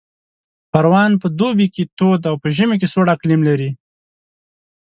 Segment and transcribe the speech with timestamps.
[0.71, 3.69] پروان په دوبي کې تود او په ژمي کې سوړ اقلیم لري